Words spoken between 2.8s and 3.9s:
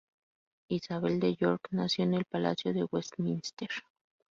Westminster.